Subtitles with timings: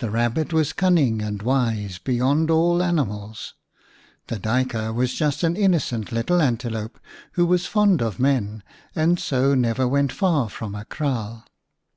[0.00, 3.54] The Rabbit was cunning and wise beyond all animals;
[4.26, 6.98] the Duyker was just an innocent little antelope,
[7.34, 8.64] who was fond of men,
[8.96, 11.46] and so never went far from a kraal.